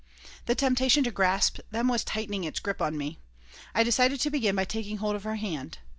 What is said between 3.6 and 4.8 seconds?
I decided to begin by